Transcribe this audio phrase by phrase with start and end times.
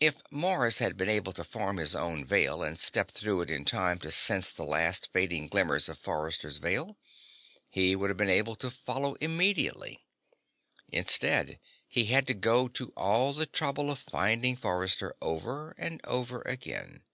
[0.00, 3.66] If Mars had been able to form his own Veil and step through it in
[3.66, 6.96] time to sense the last fading glimmers of Forrester's Veil,
[7.68, 10.06] he would have been able to follow immediately.
[10.88, 16.40] Instead, he had to go to all the trouble of finding Forrester over and over
[16.46, 17.04] again.